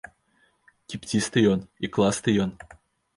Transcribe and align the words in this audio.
Кіпцісты 0.93 1.43
ён, 1.51 1.59
ікласты 1.89 2.29
ён! 2.47 2.51